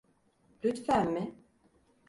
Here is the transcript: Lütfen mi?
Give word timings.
Lütfen 0.63 1.11
mi? 1.11 1.35